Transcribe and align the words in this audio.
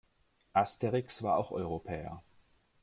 Asterix 0.55 1.21
war 1.21 1.37
auch 1.37 1.51
Europäer. 1.51 2.23